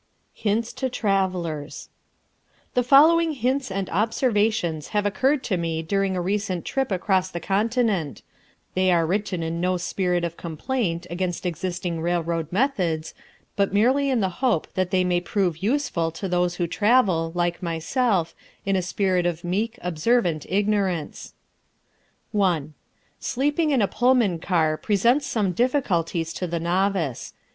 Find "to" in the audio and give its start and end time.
0.73-0.89, 5.43-5.57, 16.13-16.27, 26.33-26.47